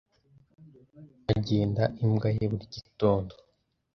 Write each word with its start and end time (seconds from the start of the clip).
agenda 1.35 1.83
imbwa 2.03 2.27
ye 2.35 2.45
buri 2.51 2.65
gitondo. 2.75 3.33